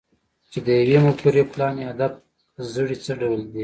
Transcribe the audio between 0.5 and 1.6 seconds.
چې د يوې مفکورې،